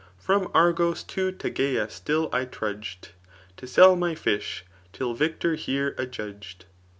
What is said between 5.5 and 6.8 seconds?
here adjudged.